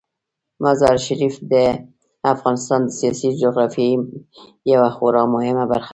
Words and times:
مزارشریف 0.63 1.35
د 1.51 1.53
افغانستان 2.33 2.79
د 2.85 2.89
سیاسي 2.99 3.29
جغرافیې 3.41 3.91
یوه 4.73 4.89
خورا 4.95 5.23
مهمه 5.33 5.65
برخه 5.71 5.87
ده. 5.87 5.89